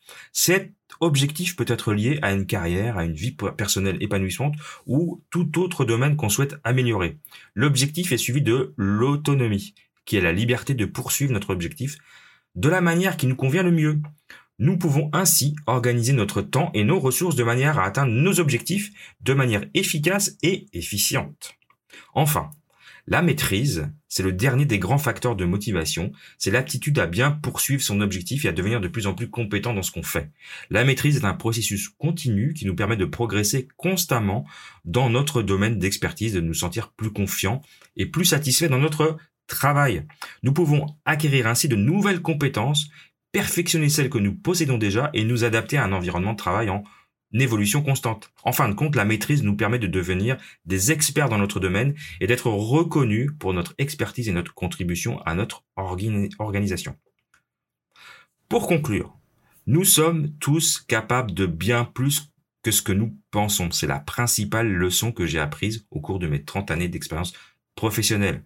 Objectif 1.00 1.56
peut 1.56 1.66
être 1.68 1.94
lié 1.94 2.20
à 2.22 2.34
une 2.34 2.46
carrière, 2.46 2.98
à 2.98 3.06
une 3.06 3.14
vie 3.14 3.36
personnelle 3.58 3.98
épanouissante 4.02 4.56
ou 4.86 5.22
tout 5.30 5.60
autre 5.60 5.86
domaine 5.86 6.16
qu'on 6.16 6.30
souhaite 6.30 6.56
améliorer. 6.64 7.18
L'objectif 7.56 8.12
est 8.12 8.18
suivi 8.18 8.42
de 8.42 8.74
l'autonomie, 8.78 9.76
qui 10.06 10.18
est 10.18 10.22
la 10.22 10.32
liberté 10.32 10.74
de 10.74 10.86
poursuivre 10.86 11.34
notre 11.34 11.52
objectif 11.52 11.98
de 12.56 12.70
la 12.70 12.82
manière 12.82 13.18
qui 13.18 13.28
nous 13.28 13.36
convient 13.36 13.64
le 13.64 13.72
mieux. 13.72 14.00
Nous 14.60 14.78
pouvons 14.78 15.10
ainsi 15.14 15.56
organiser 15.66 16.14
notre 16.14 16.42
temps 16.42 16.70
et 16.74 16.84
nos 16.84 17.00
ressources 17.00 17.36
de 17.36 17.44
manière 17.44 17.80
à 17.80 17.86
atteindre 17.86 18.14
nos 18.14 18.40
objectifs 18.40 18.92
de 19.22 19.34
manière 19.34 19.66
efficace 19.74 20.38
et 20.44 20.68
efficiente. 20.74 21.56
Enfin, 22.14 22.52
la 23.08 23.22
maîtrise, 23.22 23.90
c'est 24.08 24.24
le 24.24 24.32
dernier 24.32 24.66
des 24.66 24.80
grands 24.80 24.98
facteurs 24.98 25.36
de 25.36 25.44
motivation, 25.44 26.12
c'est 26.38 26.52
l'aptitude 26.52 26.98
à 27.00 27.06
bien 27.06 27.32
poursuivre 27.32 27.82
son 27.82 28.00
objectif 28.00 28.46
et 28.46 28.48
à 28.48 28.54
devenir 28.54 28.80
de 28.80 28.88
plus 28.88 29.08
en 29.08 29.14
plus 29.14 29.30
compétent 29.30 29.74
dans 29.74 29.82
ce 29.82 29.92
qu'on 29.92 30.04
fait. 30.04 30.32
La 30.70 30.86
maîtrise 30.86 31.18
est 31.18 31.26
un 31.26 31.34
processus 31.34 31.90
continu 31.90 32.54
qui 32.54 32.66
nous 32.66 32.76
permet 32.76 32.96
de 32.96 33.06
progresser 33.06 33.68
constamment 33.76 34.46
dans 34.86 35.10
notre 35.10 35.42
domaine 35.42 35.80
d'expertise, 35.80 36.34
de 36.34 36.40
nous 36.40 36.54
sentir 36.54 36.94
plus 36.94 37.12
confiants 37.12 37.62
et 37.98 38.06
plus 38.06 38.26
satisfaits 38.26 38.70
dans 38.70 38.80
notre 38.80 39.18
travail. 39.48 40.06
Nous 40.42 40.54
pouvons 40.54 40.86
acquérir 41.04 41.48
ainsi 41.48 41.68
de 41.68 41.76
nouvelles 41.76 42.22
compétences, 42.22 42.90
perfectionner 43.34 43.90
celles 43.90 44.10
que 44.10 44.18
nous 44.18 44.34
possédons 44.34 44.78
déjà 44.78 45.10
et 45.14 45.26
nous 45.26 45.44
adapter 45.44 45.76
à 45.78 45.84
un 45.84 45.92
environnement 45.92 46.34
de 46.34 46.38
travail 46.38 46.70
en 46.70 46.84
évolution 47.42 47.82
constante. 47.82 48.32
En 48.44 48.52
fin 48.52 48.70
de 48.70 48.74
compte, 48.74 48.96
la 48.96 49.06
maîtrise 49.06 49.44
nous 49.44 49.56
permet 49.56 49.80
de 49.80 49.88
devenir 49.88 50.38
des 50.66 50.92
experts 50.92 51.30
dans 51.30 51.38
notre 51.38 51.60
domaine 51.60 51.96
et 52.20 52.28
d'être 52.28 52.48
reconnus 52.48 53.32
pour 53.40 53.54
notre 53.54 53.74
expertise 53.78 54.30
et 54.30 54.34
notre 54.34 54.54
contribution 54.54 55.22
à 55.24 55.34
notre 55.34 55.64
organisation. 55.76 56.96
Pour 58.50 58.68
conclure, 58.68 59.18
nous 59.66 59.86
sommes 59.86 60.32
tous 60.40 60.80
capables 60.80 61.34
de 61.34 61.46
bien 61.46 61.86
plus 61.86 62.32
que 62.64 62.72
ce 62.72 62.82
que 62.82 62.92
nous 62.92 63.18
pensons. 63.32 63.72
C'est 63.72 63.88
la 63.88 64.00
principale 64.00 64.72
leçon 64.72 65.12
que 65.12 65.26
j'ai 65.26 65.40
apprise 65.40 65.86
au 65.92 66.00
cours 66.00 66.20
de 66.20 66.28
mes 66.28 66.44
30 66.44 66.72
années 66.72 66.88
d'expérience 66.88 67.34
professionnel. 67.76 68.44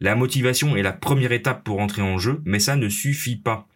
La 0.00 0.16
motivation 0.16 0.76
est 0.76 0.82
la 0.82 0.92
première 0.92 1.32
étape 1.32 1.64
pour 1.64 1.80
entrer 1.80 2.02
en 2.02 2.18
jeu, 2.18 2.40
mais 2.44 2.58
ça 2.58 2.76
ne 2.76 2.88
suffit 2.88 3.36
pas. 3.36 3.68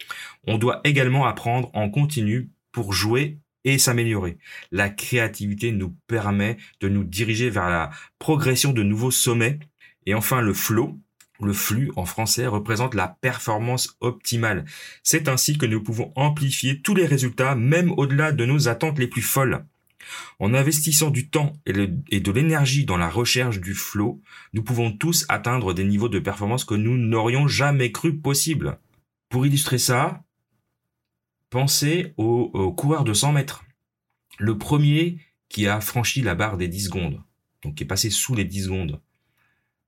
On 0.46 0.58
doit 0.58 0.80
également 0.84 1.26
apprendre 1.26 1.70
en 1.74 1.88
continu 1.90 2.50
pour 2.72 2.92
jouer 2.92 3.38
et 3.64 3.78
s'améliorer. 3.78 4.38
La 4.70 4.90
créativité 4.90 5.72
nous 5.72 5.94
permet 6.06 6.56
de 6.80 6.88
nous 6.88 7.04
diriger 7.04 7.50
vers 7.50 7.68
la 7.68 7.90
progression 8.18 8.72
de 8.72 8.82
nouveaux 8.82 9.10
sommets. 9.10 9.58
Et 10.06 10.14
enfin, 10.14 10.40
le 10.40 10.54
flow, 10.54 10.98
le 11.40 11.52
flux 11.52 11.90
en 11.96 12.04
français 12.04 12.46
représente 12.46 12.94
la 12.94 13.16
performance 13.20 13.96
optimale. 14.00 14.64
C'est 15.02 15.28
ainsi 15.28 15.58
que 15.58 15.66
nous 15.66 15.82
pouvons 15.82 16.12
amplifier 16.16 16.80
tous 16.80 16.94
les 16.94 17.06
résultats, 17.06 17.54
même 17.54 17.92
au-delà 17.92 18.32
de 18.32 18.44
nos 18.44 18.68
attentes 18.68 18.98
les 18.98 19.08
plus 19.08 19.22
folles. 19.22 19.64
En 20.38 20.54
investissant 20.54 21.10
du 21.10 21.28
temps 21.28 21.54
et, 21.66 21.72
de 22.20 22.32
l'énergie 22.32 22.84
dans 22.84 22.96
la 22.96 23.08
recherche 23.08 23.60
du 23.60 23.74
flow, 23.74 24.20
nous 24.52 24.62
pouvons 24.62 24.92
tous 24.92 25.24
atteindre 25.28 25.72
des 25.72 25.84
niveaux 25.84 26.08
de 26.08 26.18
performance 26.18 26.64
que 26.64 26.74
nous 26.74 26.96
n'aurions 26.96 27.48
jamais 27.48 27.90
cru 27.90 28.16
possible. 28.16 28.78
Pour 29.30 29.46
illustrer 29.46 29.78
ça, 29.78 30.22
Pensez 31.54 32.14
au, 32.16 32.72
coureur 32.72 33.04
de 33.04 33.14
100 33.14 33.30
mètres. 33.30 33.62
Le 34.40 34.58
premier 34.58 35.20
qui 35.48 35.68
a 35.68 35.80
franchi 35.80 36.20
la 36.20 36.34
barre 36.34 36.56
des 36.56 36.66
10 36.66 36.86
secondes, 36.86 37.22
donc 37.62 37.76
qui 37.76 37.84
est 37.84 37.86
passé 37.86 38.10
sous 38.10 38.34
les 38.34 38.44
10 38.44 38.64
secondes, 38.64 39.00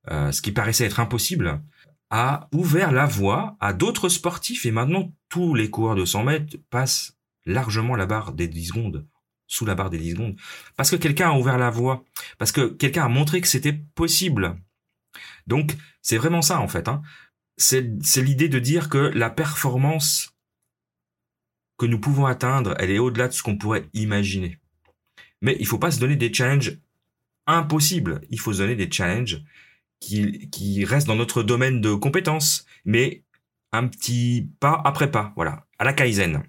euh, 0.08 0.30
ce 0.30 0.42
qui 0.42 0.52
paraissait 0.52 0.84
être 0.84 1.00
impossible, 1.00 1.60
a 2.08 2.48
ouvert 2.52 2.92
la 2.92 3.04
voie 3.04 3.56
à 3.58 3.72
d'autres 3.72 4.08
sportifs 4.08 4.64
et 4.64 4.70
maintenant 4.70 5.12
tous 5.28 5.56
les 5.56 5.68
coureurs 5.68 5.96
de 5.96 6.04
100 6.04 6.22
mètres 6.22 6.56
passent 6.70 7.16
largement 7.46 7.96
la 7.96 8.06
barre 8.06 8.32
des 8.32 8.46
10 8.46 8.66
secondes, 8.66 9.04
sous 9.48 9.66
la 9.66 9.74
barre 9.74 9.90
des 9.90 9.98
10 9.98 10.12
secondes, 10.12 10.36
parce 10.76 10.92
que 10.92 10.96
quelqu'un 10.96 11.30
a 11.30 11.36
ouvert 11.36 11.58
la 11.58 11.70
voie, 11.70 12.04
parce 12.38 12.52
que 12.52 12.68
quelqu'un 12.68 13.06
a 13.06 13.08
montré 13.08 13.40
que 13.40 13.48
c'était 13.48 13.72
possible. 13.72 14.56
Donc 15.48 15.76
c'est 16.00 16.16
vraiment 16.16 16.42
ça 16.42 16.60
en 16.60 16.68
fait. 16.68 16.86
Hein. 16.86 17.02
C'est 17.56 17.82
l'idée 18.22 18.48
de 18.48 18.60
dire 18.60 18.88
que 18.88 18.98
la 18.98 19.30
performance 19.30 20.35
que 21.78 21.86
nous 21.86 21.98
pouvons 21.98 22.26
atteindre, 22.26 22.74
elle 22.78 22.90
est 22.90 22.98
au-delà 22.98 23.28
de 23.28 23.32
ce 23.32 23.42
qu'on 23.42 23.58
pourrait 23.58 23.88
imaginer. 23.92 24.58
Mais 25.42 25.56
il 25.60 25.66
faut 25.66 25.78
pas 25.78 25.90
se 25.90 26.00
donner 26.00 26.16
des 26.16 26.32
challenges 26.32 26.78
impossibles. 27.46 28.22
Il 28.30 28.40
faut 28.40 28.52
se 28.52 28.58
donner 28.58 28.76
des 28.76 28.90
challenges 28.90 29.42
qui, 30.00 30.48
qui 30.50 30.84
restent 30.84 31.06
dans 31.06 31.16
notre 31.16 31.42
domaine 31.42 31.80
de 31.80 31.94
compétences, 31.94 32.66
mais 32.84 33.22
un 33.72 33.86
petit 33.86 34.48
pas 34.60 34.80
après 34.84 35.10
pas, 35.10 35.32
voilà, 35.36 35.66
à 35.78 35.84
la 35.84 35.92
Kaizen. 35.92 36.42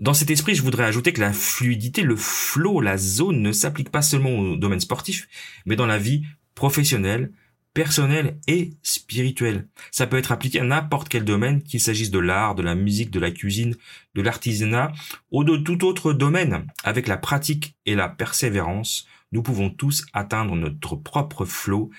Dans 0.00 0.14
cet 0.14 0.30
esprit, 0.30 0.54
je 0.54 0.62
voudrais 0.62 0.84
ajouter 0.84 1.12
que 1.12 1.20
la 1.20 1.32
fluidité, 1.32 2.02
le 2.02 2.16
flow, 2.16 2.80
la 2.80 2.96
zone 2.96 3.40
ne 3.40 3.52
s'applique 3.52 3.90
pas 3.90 4.02
seulement 4.02 4.30
au 4.30 4.56
domaine 4.56 4.80
sportif, 4.80 5.28
mais 5.66 5.76
dans 5.76 5.86
la 5.86 5.98
vie 5.98 6.24
professionnelle, 6.54 7.32
personnel 7.74 8.38
et 8.46 8.72
spirituel. 8.82 9.68
Ça 9.90 10.06
peut 10.06 10.16
être 10.16 10.32
appliqué 10.32 10.60
à 10.60 10.64
n'importe 10.64 11.08
quel 11.08 11.24
domaine, 11.24 11.62
qu'il 11.62 11.80
s'agisse 11.80 12.10
de 12.10 12.20
l'art, 12.20 12.54
de 12.54 12.62
la 12.62 12.74
musique, 12.74 13.10
de 13.10 13.20
la 13.20 13.32
cuisine, 13.32 13.76
de 14.14 14.22
l'artisanat 14.22 14.92
ou 15.32 15.44
de 15.44 15.56
tout 15.56 15.84
autre 15.84 16.12
domaine. 16.12 16.66
Avec 16.84 17.08
la 17.08 17.16
pratique 17.16 17.76
et 17.84 17.96
la 17.96 18.08
persévérance, 18.08 19.06
nous 19.32 19.42
pouvons 19.42 19.70
tous 19.70 20.06
atteindre 20.12 20.54
notre 20.54 20.94
propre 20.94 21.44
flow 21.44 21.90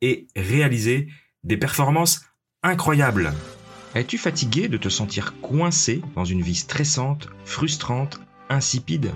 et 0.00 0.28
réaliser 0.36 1.08
des 1.42 1.56
performances 1.56 2.24
incroyables. 2.62 3.32
Es-tu 3.94 4.18
fatigué 4.18 4.68
de 4.68 4.76
te 4.76 4.88
sentir 4.88 5.34
coincé 5.40 6.02
dans 6.14 6.24
une 6.24 6.42
vie 6.42 6.54
stressante, 6.54 7.28
frustrante, 7.44 8.20
insipide? 8.48 9.12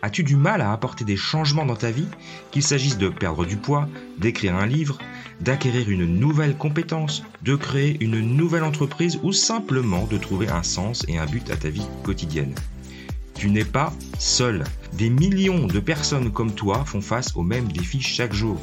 As-tu 0.00 0.22
du 0.22 0.36
mal 0.36 0.60
à 0.60 0.72
apporter 0.72 1.04
des 1.04 1.16
changements 1.16 1.66
dans 1.66 1.74
ta 1.74 1.90
vie, 1.90 2.06
qu'il 2.52 2.62
s'agisse 2.62 2.98
de 2.98 3.08
perdre 3.08 3.44
du 3.44 3.56
poids, 3.56 3.88
d'écrire 4.18 4.54
un 4.54 4.66
livre, 4.66 4.98
d'acquérir 5.40 5.90
une 5.90 6.06
nouvelle 6.06 6.56
compétence, 6.56 7.24
de 7.42 7.56
créer 7.56 7.96
une 8.00 8.20
nouvelle 8.20 8.62
entreprise 8.62 9.18
ou 9.24 9.32
simplement 9.32 10.06
de 10.06 10.16
trouver 10.16 10.48
un 10.48 10.62
sens 10.62 11.04
et 11.08 11.18
un 11.18 11.26
but 11.26 11.50
à 11.50 11.56
ta 11.56 11.68
vie 11.68 11.86
quotidienne 12.04 12.54
Tu 13.34 13.50
n'es 13.50 13.64
pas 13.64 13.92
seul. 14.20 14.62
Des 14.92 15.10
millions 15.10 15.66
de 15.66 15.80
personnes 15.80 16.30
comme 16.30 16.54
toi 16.54 16.84
font 16.84 17.00
face 17.00 17.34
aux 17.34 17.42
mêmes 17.42 17.70
défis 17.72 18.00
chaque 18.00 18.32
jour. 18.32 18.60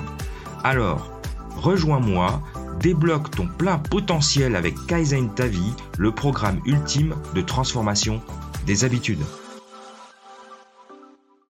Alors, 0.63 1.11
rejoins-moi 1.57 2.43
débloque 2.81 3.31
ton 3.31 3.47
plein 3.47 3.79
potentiel 3.79 4.57
avec 4.57 4.75
Kaizen 4.87 5.33
Ta 5.35 5.47
Vie, 5.47 5.75
le 5.99 6.13
programme 6.13 6.61
ultime 6.65 7.15
de 7.35 7.43
transformation 7.43 8.21
des 8.67 8.85
habitudes. 8.85 9.25